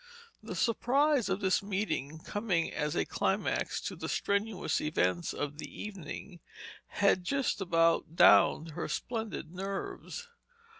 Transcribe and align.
The 0.41 0.55
surprise 0.55 1.29
of 1.29 1.41
this 1.41 1.61
meeting 1.61 2.17
coming 2.25 2.73
as 2.73 2.95
a 2.95 3.05
climax 3.05 3.79
to 3.81 3.95
the 3.95 4.09
strenuous 4.09 4.81
events 4.81 5.31
of 5.31 5.59
the 5.59 5.69
evening 5.69 6.39
had 6.87 7.23
just 7.23 7.61
about 7.61 8.15
downed 8.15 8.71
her 8.71 8.87
splendid 8.87 9.51
nerves. 9.53 10.27